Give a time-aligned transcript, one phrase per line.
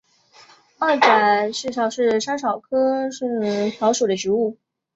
[0.79, 1.05] 二籽
[1.53, 4.57] 薹草是莎草科薹草属的植物。